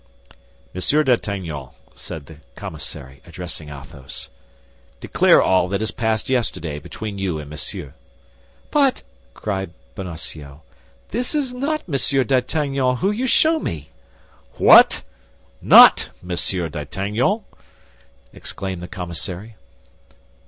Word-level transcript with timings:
"Monsieur 0.73 1.03
d'Artagnan," 1.03 1.67
said 1.93 2.25
the 2.25 2.37
commissary, 2.55 3.21
addressing 3.27 3.69
Athos, 3.69 4.31
"declare 4.99 5.43
all 5.43 5.67
that 5.67 5.95
passed 5.95 6.27
yesterday 6.27 6.79
between 6.79 7.19
you 7.19 7.37
and 7.37 7.47
Monsieur." 7.51 7.93
"But," 8.71 9.03
cried 9.35 9.75
Bonacieux, 9.93 10.61
"this 11.09 11.35
is 11.35 11.53
not 11.53 11.87
Monsieur 11.87 12.23
d'Artagnan 12.23 12.95
whom 12.95 13.13
you 13.13 13.27
show 13.27 13.59
me." 13.59 13.91
"What! 14.55 15.03
Not 15.61 16.09
Monsieur 16.23 16.67
d'Artagnan?" 16.67 17.43
exclaimed 18.33 18.81
the 18.81 18.87
commissary. 18.87 19.55